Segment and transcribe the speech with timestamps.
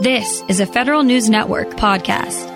[0.00, 2.46] This is a Federal News Network podcast.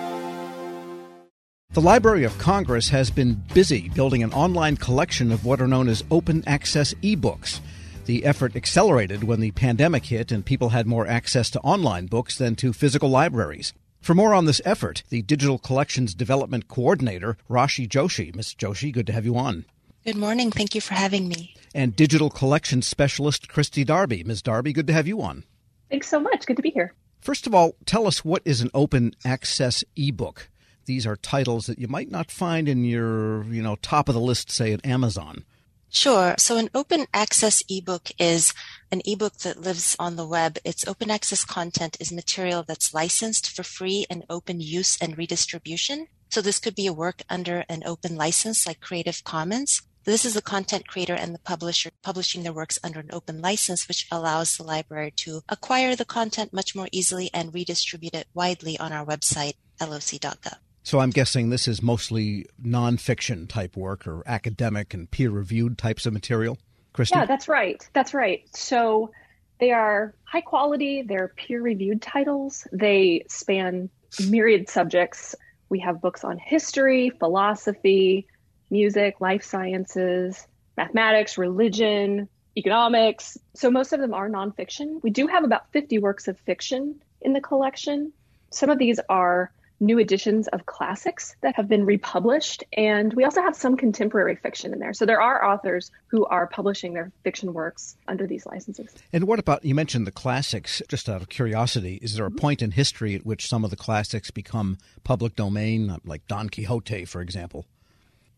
[1.73, 5.89] The Library of Congress has been busy building an online collection of what are known
[5.89, 7.59] as open access ebooks.
[8.05, 12.37] The effort accelerated when the pandemic hit and people had more access to online books
[12.37, 13.73] than to physical libraries.
[13.99, 18.33] For more on this effort, the Digital Collections Development Coordinator, Rashi Joshi.
[18.33, 18.55] Ms.
[18.57, 19.65] Joshi, good to have you on.
[20.05, 20.49] Good morning.
[20.49, 21.55] Thank you for having me.
[21.75, 24.23] And Digital Collections Specialist, Christy Darby.
[24.23, 24.41] Ms.
[24.41, 25.43] Darby, good to have you on.
[25.89, 26.45] Thanks so much.
[26.45, 26.93] Good to be here.
[27.23, 30.49] First of all, tell us what is an open access ebook?
[30.85, 34.19] These are titles that you might not find in your, you know, top of the
[34.19, 35.45] list, say at Amazon.
[35.89, 36.35] Sure.
[36.37, 38.53] So an open access ebook is
[38.91, 40.57] an ebook that lives on the web.
[40.65, 46.07] Its open access content is material that's licensed for free and open use and redistribution.
[46.29, 49.81] So this could be a work under an open license like Creative Commons.
[50.05, 53.87] This is the content creator and the publisher publishing their works under an open license,
[53.87, 58.77] which allows the library to acquire the content much more easily and redistribute it widely
[58.77, 60.57] on our website, loc.gov.
[60.83, 66.05] So I'm guessing this is mostly nonfiction type work or academic and peer reviewed types
[66.05, 66.57] of material.
[66.91, 67.17] Christy?
[67.17, 67.87] Yeah, that's right.
[67.93, 68.43] That's right.
[68.53, 69.11] So
[69.59, 72.67] they are high quality, they're peer reviewed titles.
[72.73, 73.89] They span
[74.27, 75.35] myriad subjects.
[75.69, 78.27] We have books on history, philosophy,
[78.73, 83.37] music, life sciences, mathematics, religion, economics.
[83.53, 85.01] So most of them are nonfiction.
[85.01, 88.11] We do have about 50 works of fiction in the collection.
[88.49, 92.63] Some of these are new editions of classics that have been republished.
[92.73, 94.93] And we also have some contemporary fiction in there.
[94.93, 98.93] So there are authors who are publishing their fiction works under these licenses.
[99.11, 102.37] And what about, you mentioned the classics, just out of curiosity, is there a mm-hmm.
[102.37, 107.05] point in history at which some of the classics become public domain, like Don Quixote,
[107.05, 107.65] for example?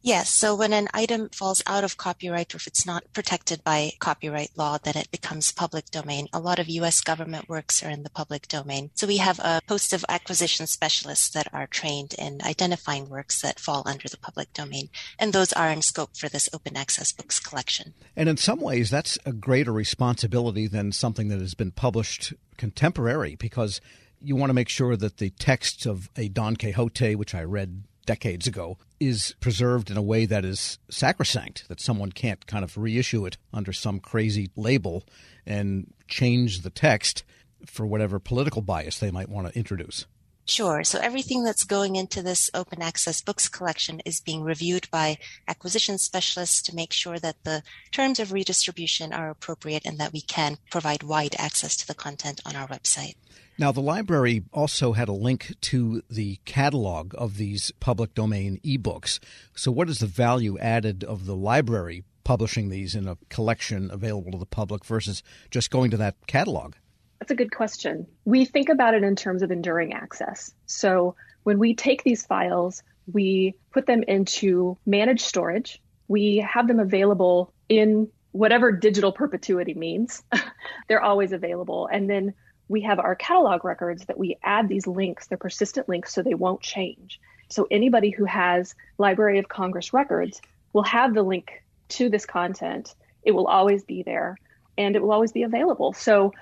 [0.06, 0.30] Yes.
[0.30, 4.52] So when an item falls out of copyright or if it's not protected by copyright
[4.56, 6.28] law, then it becomes public domain.
[6.32, 7.02] A lot of U.S.
[7.02, 8.92] government works are in the public domain.
[8.94, 13.60] So we have a host of acquisition specialists that are trained in identifying works that
[13.60, 14.90] fall under the public domain.
[15.18, 17.96] And those are in scope for this open access books collection.
[18.16, 23.38] And in some ways, that's a greater responsibility than something that has been published contemporary
[23.38, 23.82] because
[24.22, 27.86] you want to make sure that the text of a Don Quixote, which I read
[28.06, 32.78] decades ago is preserved in a way that is sacrosanct, that someone can't kind of
[32.78, 35.04] reissue it under some crazy label
[35.46, 37.24] and change the text
[37.66, 40.06] for whatever political bias they might want to introduce.
[40.48, 40.84] Sure.
[40.84, 45.18] So everything that's going into this open access books collection is being reviewed by
[45.48, 50.22] acquisition specialists to make sure that the terms of redistribution are appropriate and that we
[50.22, 53.16] can provide wide access to the content on our website.
[53.58, 59.20] Now, the library also had a link to the catalog of these public domain ebooks.
[59.56, 64.34] So, what is the value added of the library publishing these in a collection available
[64.34, 66.76] to the public versus just going to that catalog?
[67.20, 68.08] That's a good question.
[68.26, 70.54] We think about it in terms of enduring access.
[70.66, 75.82] So, when we take these files, we put them into managed storage.
[76.10, 80.24] We have them available in whatever digital perpetuity means.
[80.90, 81.88] They're always available.
[81.88, 82.34] And then
[82.68, 86.34] we have our catalog records that we add these links, they're persistent links, so they
[86.34, 87.20] won't change.
[87.50, 90.42] So anybody who has Library of Congress records
[90.74, 92.96] will have the link to this content.
[93.24, 94.38] It will always be there
[94.78, 95.94] and it will always be available.
[95.94, 96.34] So,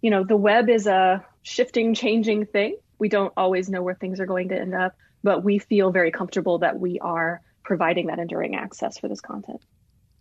[0.00, 2.78] you know, the web is a shifting, changing thing.
[2.98, 6.10] We don't always know where things are going to end up, but we feel very
[6.10, 9.60] comfortable that we are providing that enduring access for this content.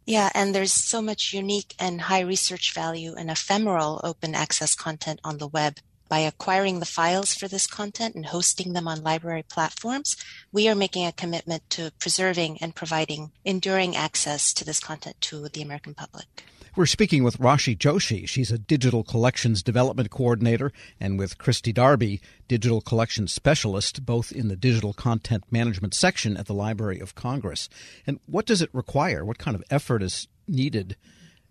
[0.05, 5.19] Yeah, and there's so much unique and high research value and ephemeral open access content
[5.23, 5.79] on the web.
[6.07, 10.16] By acquiring the files for this content and hosting them on library platforms,
[10.51, 15.49] we are making a commitment to preserving and providing enduring access to this content to
[15.49, 16.43] the American public.
[16.78, 18.28] We're speaking with Rashi Joshi.
[18.28, 22.19] She's a digital collections development coordinator, and with Christy Darby,
[22.50, 27.69] digital collections specialist, both in the digital content management section at the Library of Congress.
[28.06, 29.24] And what does it require?
[29.24, 30.97] What kind of effort is needed?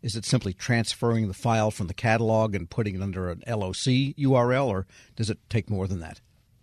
[0.02, 4.12] Is it simply transferring the file from the catalog and putting it under an LOC
[4.18, 4.86] URL, or
[5.16, 6.20] does it take more than that?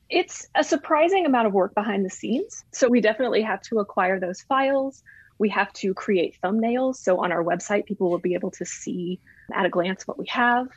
[0.08, 2.64] It's a surprising amount of work behind the scenes.
[2.72, 5.02] So we definitely have to acquire those files.
[5.42, 6.98] We have to create thumbnails.
[6.98, 9.20] So on our website, people will be able to see
[9.52, 10.68] at a glance what we have.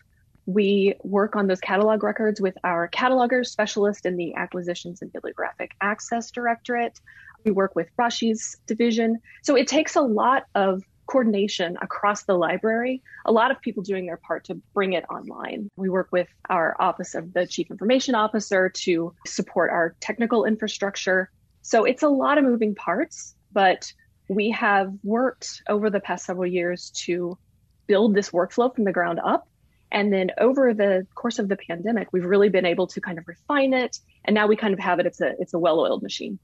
[0.46, 5.72] We work on those catalog records with our catalogers specialist in the Acquisitions and Bibliographic
[5.82, 6.98] Access Directorate.
[7.44, 9.20] We work with Rashi's division.
[9.42, 14.06] So it takes a lot of coordination across the library, a lot of people doing
[14.06, 15.68] their part to bring it online.
[15.76, 21.30] We work with our Office of the Chief Information Officer to support our technical infrastructure.
[21.60, 23.92] So it's a lot of moving parts, but
[24.28, 27.38] we have worked over the past several years to
[27.86, 29.48] build this workflow from the ground up.
[29.92, 33.28] And then over the course of the pandemic, we've really been able to kind of
[33.28, 33.98] refine it.
[34.24, 35.06] And now we kind of have it.
[35.06, 36.38] It's a, it's a well oiled machine.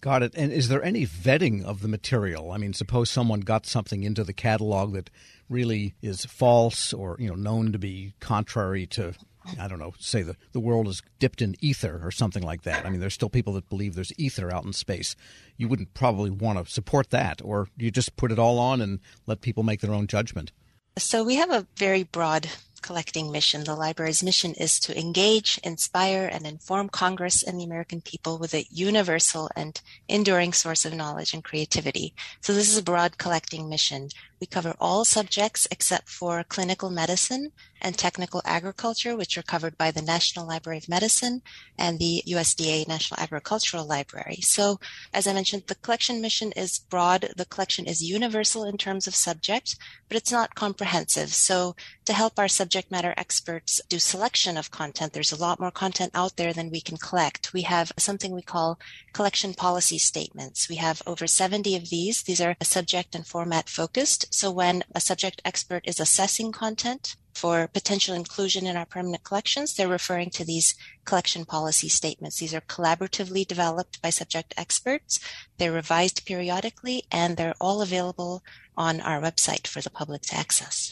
[0.00, 0.34] Got it.
[0.34, 2.52] And is there any vetting of the material?
[2.52, 5.10] I mean, suppose someone got something into the catalog that
[5.48, 9.14] really is false or, you know, known to be contrary to
[9.60, 12.84] I don't know, say the, the world is dipped in ether or something like that.
[12.84, 15.16] I mean, there's still people that believe there's ether out in space.
[15.56, 19.00] You wouldn't probably want to support that, or you just put it all on and
[19.26, 20.52] let people make their own judgment.
[20.98, 22.48] So we have a very broad
[22.86, 23.64] collecting mission.
[23.64, 28.54] The library's mission is to engage, inspire, and inform Congress and the American people with
[28.54, 32.14] a universal and enduring source of knowledge and creativity.
[32.42, 34.10] So this is a broad collecting mission.
[34.40, 39.90] We cover all subjects except for clinical medicine and technical agriculture, which are covered by
[39.90, 41.42] the National Library of Medicine
[41.78, 44.38] and the USDA National Agricultural Library.
[44.42, 44.78] So,
[45.12, 47.32] as I mentioned, the collection mission is broad.
[47.36, 49.76] The collection is universal in terms of subject,
[50.08, 51.30] but it's not comprehensive.
[51.30, 51.74] So,
[52.04, 56.12] to help our subject matter experts do selection of content, there's a lot more content
[56.14, 57.52] out there than we can collect.
[57.52, 58.78] We have something we call
[59.12, 60.68] collection policy statements.
[60.68, 62.22] We have over 70 of these.
[62.22, 64.34] These are subject and format focused.
[64.34, 69.74] So when a subject expert is assessing content for potential inclusion in our permanent collections,
[69.74, 70.74] they're referring to these
[71.04, 72.38] collection policy statements.
[72.38, 75.18] These are collaboratively developed by subject experts.
[75.58, 78.42] They're revised periodically and they're all available
[78.76, 80.85] on our website for the public to access.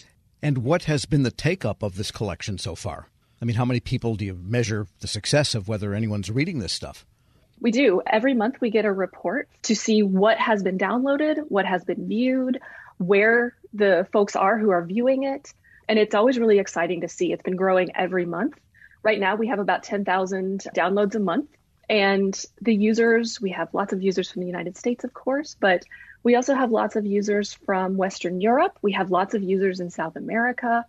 [0.45, 3.09] And what has been the take up of this collection so far?
[3.41, 6.75] I mean, how many people do you measure the success of whether anyone's reading this
[6.75, 7.07] stuff?
[7.61, 8.03] We do.
[8.07, 12.07] Every month we get a report to see what has been downloaded, what has been
[12.07, 12.61] viewed,
[12.99, 15.51] where the folks are who are viewing it.
[15.89, 17.33] And it's always really exciting to see.
[17.33, 18.61] It's been growing every month.
[19.03, 21.49] Right now, we have about 10,000 downloads a month.
[21.89, 25.85] And the users, we have lots of users from the United States, of course, but
[26.25, 28.77] we also have lots of users from Western Europe.
[28.83, 30.85] We have lots of users in South America,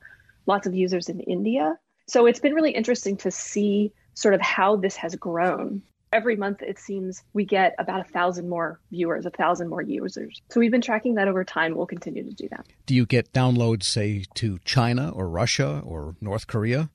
[0.48, 1.78] lots of users in India.
[2.08, 5.84] So it's been really interesting to see sort of how this has grown
[6.16, 10.42] every month it seems we get about a thousand more viewers, a thousand more users.
[10.50, 11.76] So we've been tracking that over time.
[11.76, 12.66] We'll continue to do that.
[12.86, 16.90] Do you get downloads, say, to China or Russia or North Korea?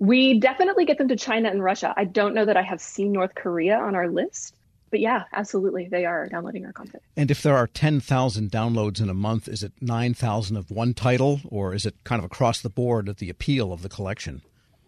[0.00, 1.94] We definitely get them to China and Russia.
[1.96, 4.56] I don't know that I have seen North Korea on our list,
[4.96, 5.88] but yeah, absolutely.
[5.90, 7.02] They are downloading our content.
[7.18, 11.42] And if there are 10,000 downloads in a month, is it 9,000 of one title
[11.50, 14.40] or is it kind of across the board at the appeal of the collection?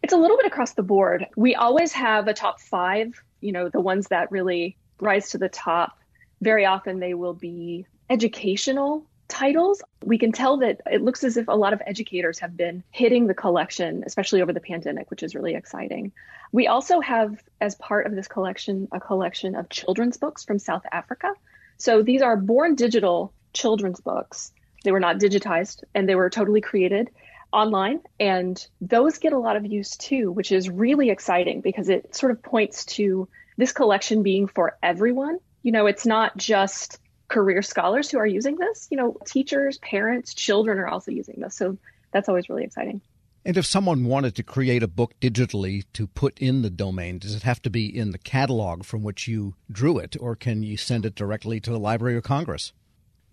[0.02, 1.26] It's a little bit across the board.
[1.36, 5.48] We always have a top five you know, the ones that really rise to the
[5.48, 5.98] top,
[6.40, 9.82] very often they will be educational titles.
[10.04, 13.26] We can tell that it looks as if a lot of educators have been hitting
[13.26, 16.12] the collection, especially over the pandemic, which is really exciting.
[16.52, 20.84] We also have, as part of this collection, a collection of children's books from South
[20.90, 21.34] Africa.
[21.76, 24.52] So these are born digital children's books.
[24.84, 27.10] They were not digitized and they were totally created
[27.52, 32.14] online and those get a lot of use too which is really exciting because it
[32.14, 33.26] sort of points to
[33.56, 36.98] this collection being for everyone you know it's not just
[37.28, 38.88] career scholars who are using this.
[38.90, 41.54] You know teachers parents children are also using this.
[41.54, 41.76] So
[42.12, 43.00] that's always really exciting.
[43.44, 47.34] And if someone wanted to create a book digitally to put in the domain, does
[47.34, 50.76] it have to be in the catalog from which you drew it, or can you
[50.76, 52.72] send it directly to the Library of Congress?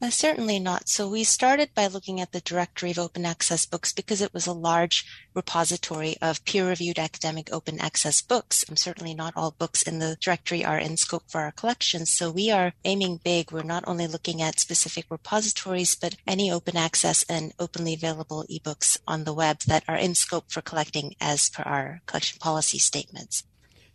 [0.05, 0.87] Uh, certainly not.
[0.87, 4.45] So we started by looking at the directory of open access books because it was
[4.45, 5.03] a large
[5.33, 8.63] repository of peer-reviewed academic open access books.
[8.67, 12.11] And certainly not all books in the directory are in scope for our collections.
[12.11, 13.51] So we are aiming big.
[13.51, 18.97] We're not only looking at specific repositories, but any open access and openly available ebooks
[19.07, 23.43] on the web that are in scope for collecting as per our collection policy statements.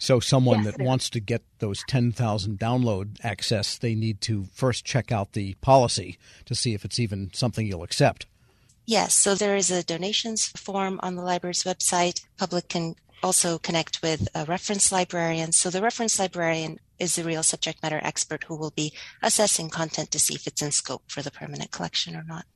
[0.00, 4.82] So someone yes, that wants to get those 10,000 download access, they need to first
[4.82, 6.16] check out the policy
[6.46, 8.24] to see if it's even something you'll accept.
[8.86, 12.24] Yes, so there is a donations form on the library's website.
[12.38, 15.52] Public can also connect with a reference librarian.
[15.52, 20.10] So the reference librarian is the real subject matter expert who will be assessing content
[20.12, 22.46] to see if it's in scope for the permanent collection or not.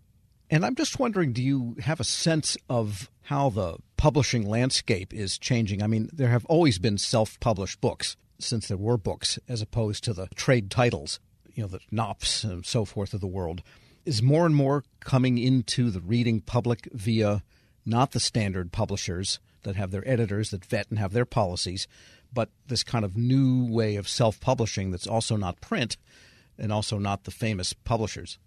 [0.49, 5.39] And I'm just wondering do you have a sense of how the publishing landscape is
[5.39, 5.83] changing?
[5.83, 10.05] I mean, there have always been self published books since there were books, as opposed
[10.05, 11.21] to the trade titles,
[11.55, 13.63] you know, the Knopfs and so forth of the world.
[14.05, 17.43] Is more and more coming into the reading public via
[17.87, 21.89] not the standard publishers that have their editors that vet and have their policies,
[22.31, 25.97] but this kind of new way of self publishing that's also not print
[26.59, 28.39] and also not the famous publishers.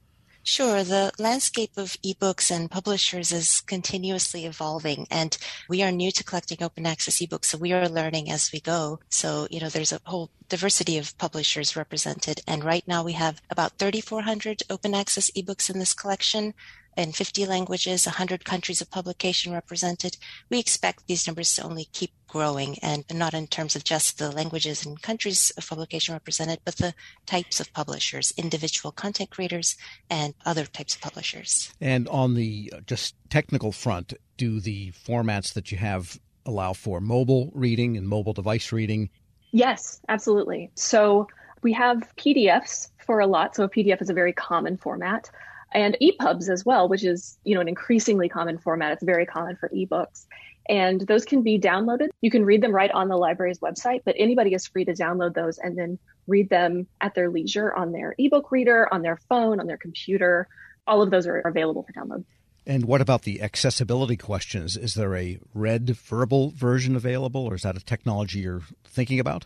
[0.47, 0.81] Sure.
[0.81, 5.37] The landscape of ebooks and publishers is continuously evolving and
[5.67, 7.47] we are new to collecting open access ebooks.
[7.47, 9.01] So we are learning as we go.
[9.09, 12.39] So, you know, there's a whole diversity of publishers represented.
[12.47, 16.53] And right now we have about 3,400 open access ebooks in this collection.
[16.97, 20.17] In 50 languages, 100 countries of publication represented.
[20.49, 24.31] We expect these numbers to only keep growing and not in terms of just the
[24.31, 29.77] languages and countries of publication represented, but the types of publishers, individual content creators,
[30.09, 31.71] and other types of publishers.
[31.79, 36.99] And on the uh, just technical front, do the formats that you have allow for
[36.99, 39.09] mobile reading and mobile device reading?
[39.51, 40.71] Yes, absolutely.
[40.75, 41.27] So
[41.61, 43.55] we have PDFs for a lot.
[43.55, 45.29] So a PDF is a very common format
[45.73, 48.93] and EPUBs as well, which is, you know, an increasingly common format.
[48.93, 50.25] It's very common for ebooks.
[50.69, 52.09] And those can be downloaded.
[52.21, 55.33] You can read them right on the library's website, but anybody is free to download
[55.33, 55.97] those and then
[56.27, 60.47] read them at their leisure on their ebook reader, on their phone, on their computer.
[60.85, 62.25] All of those are available for download.
[62.65, 64.75] And what about the accessibility questions?
[64.75, 69.45] Is there a read verbal version available, or is that a technology you're thinking about?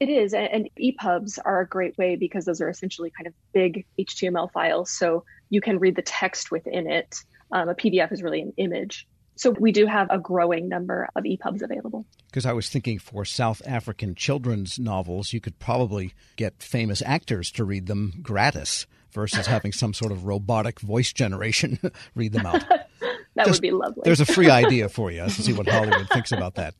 [0.00, 0.34] It is.
[0.34, 4.90] And EPUBs are a great way because those are essentially kind of big HTML files.
[4.90, 7.16] So you can read the text within it.
[7.52, 9.06] Um, a PDF is really an image.
[9.36, 12.04] So we do have a growing number of EPUBs available.
[12.26, 17.52] Because I was thinking for South African children's novels, you could probably get famous actors
[17.52, 21.78] to read them gratis versus having some sort of robotic voice generation
[22.16, 22.68] read them out.
[22.68, 24.02] that Just, would be lovely.
[24.04, 26.74] there's a free idea for you to see what Hollywood thinks about that.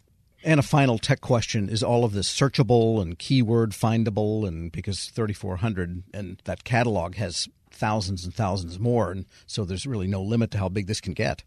[0.45, 5.07] And a final tech question is all of this searchable and keyword findable and because
[5.07, 10.51] 3400 and that catalog has thousands and thousands more and so there's really no limit
[10.53, 11.43] to how big this can get.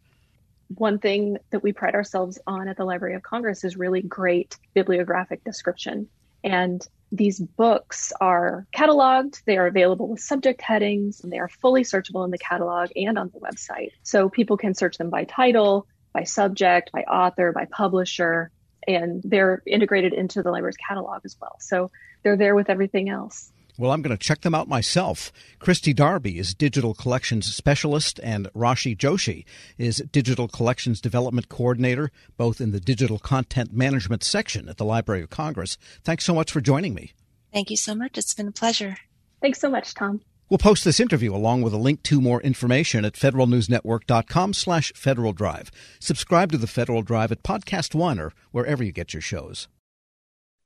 [0.76, 4.58] One thing that we pride ourselves on at the Library of Congress is really great
[4.74, 6.08] bibliographic description.
[6.44, 11.84] And these books are cataloged, they are available with subject headings, and they are fully
[11.84, 13.92] searchable in the catalog and on the website.
[14.04, 18.50] So people can search them by title, by subject, by author, by publisher,
[18.88, 21.58] and they're integrated into the library's catalog as well.
[21.60, 21.92] So
[22.24, 23.52] they're there with everything else.
[23.82, 25.32] Well, I'm going to check them out myself.
[25.58, 29.44] Christy Darby is Digital Collections Specialist, and Rashi Joshi
[29.76, 35.24] is Digital Collections Development Coordinator, both in the Digital Content Management section at the Library
[35.24, 35.80] of Congress.
[36.04, 37.14] Thanks so much for joining me.
[37.52, 38.20] Thank you so much.
[38.20, 38.98] It's been a pleasure.
[39.42, 40.22] Thanks so much, Tom.
[40.48, 45.34] We'll post this interview along with a link to more information at federalnewsnetwork.com slash Federal
[45.34, 45.72] Drive.
[46.00, 49.68] Subscribe to the Federal Drive at Podcast One or wherever you get your shows.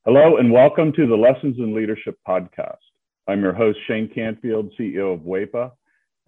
[0.03, 2.75] Hello and welcome to the Lessons in Leadership podcast.
[3.27, 5.71] I'm your host, Shane Canfield, CEO of WEPA,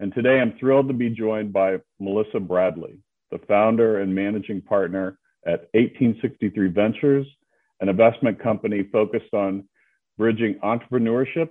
[0.00, 2.98] and today I'm thrilled to be joined by Melissa Bradley,
[3.30, 7.26] the founder and managing partner at 1863 Ventures,
[7.80, 9.68] an investment company focused on
[10.16, 11.50] bridging entrepreneurship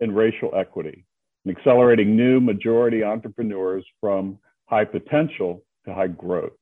[0.00, 1.06] and racial equity
[1.46, 6.52] and accelerating new majority entrepreneurs from high potential to high growth.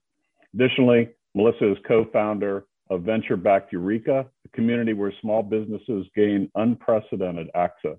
[0.55, 7.49] Additionally, Melissa is co-founder of Venture Backed Ureeka, a community where small businesses gain unprecedented
[7.57, 7.99] access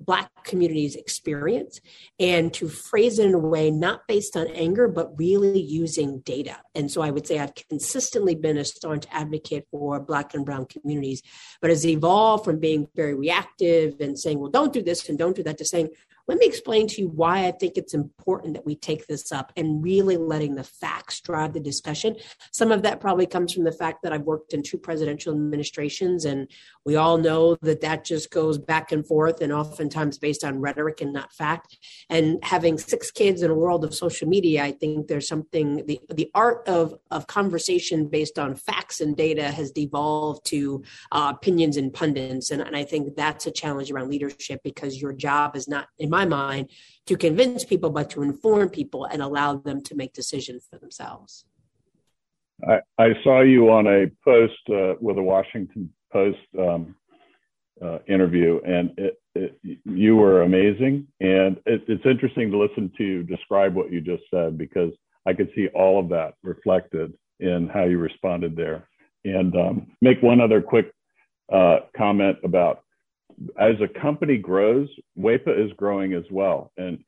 [0.00, 1.80] black communities experience
[2.18, 6.56] and to phrase it in a way not based on anger but really using data
[6.74, 10.64] and so i would say i've consistently been a staunch advocate for black and brown
[10.66, 11.22] communities
[11.60, 15.36] but has evolved from being very reactive and saying well don't do this and don't
[15.36, 15.88] do that to saying
[16.30, 19.52] let me explain to you why I think it's important that we take this up
[19.56, 22.14] and really letting the facts drive the discussion.
[22.52, 26.24] Some of that probably comes from the fact that I've worked in two presidential administrations,
[26.24, 26.48] and
[26.86, 29.52] we all know that that just goes back and forth and
[29.90, 31.78] oftentimes based on rhetoric and not fact.
[32.08, 36.00] And having six kids in a world of social media, I think there's something, the,
[36.08, 41.76] the art of, of conversation based on facts and data has devolved to uh, opinions
[41.76, 42.50] and pundits.
[42.50, 46.10] And, and I think that's a challenge around leadership because your job is not, in
[46.10, 46.70] my mind,
[47.06, 51.44] to convince people, but to inform people and allow them to make decisions for themselves.
[52.68, 56.96] I, I saw you on a post uh, with a Washington Post um,
[57.84, 61.06] uh, interview, and it, it, you were amazing.
[61.20, 64.92] And it, it's interesting to listen to you describe what you just said because
[65.26, 68.88] I could see all of that reflected in how you responded there.
[69.24, 70.92] And um, make one other quick
[71.52, 72.82] uh, comment about
[73.58, 74.88] as a company grows,
[75.18, 76.72] WEPA is growing as well.
[76.76, 77.02] And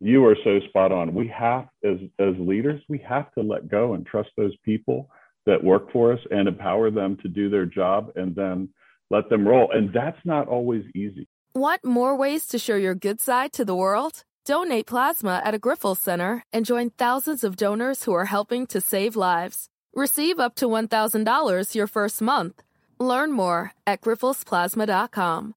[0.00, 1.14] you are so spot on.
[1.14, 5.08] We have, as, as leaders, we have to let go and trust those people
[5.46, 8.68] that work for us and empower them to do their job and then
[9.10, 9.70] let them roll.
[9.72, 11.28] And that's not always easy.
[11.54, 14.24] Want more ways to show your good side to the world?
[14.44, 18.80] Donate plasma at a Grifols Center and join thousands of donors who are helping to
[18.80, 19.68] save lives.
[19.94, 22.62] Receive up to $1,000 your first month.
[22.98, 25.54] Learn more at grifolsplasma.com.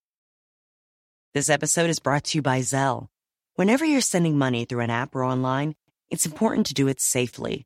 [1.33, 3.07] This episode is brought to you by Zelle.
[3.55, 5.75] Whenever you're sending money through an app or online,
[6.09, 7.65] it's important to do it safely.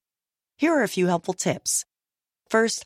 [0.58, 1.86] Here are a few helpful tips.
[2.50, 2.86] First,